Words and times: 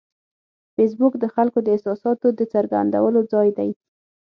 فېسبوک 0.75 1.13
د 1.19 1.25
خلکو 1.35 1.59
د 1.63 1.67
احساساتو 1.75 2.27
د 2.39 2.41
څرګندولو 2.53 3.19
ځای 3.31 3.49
دی 3.57 3.69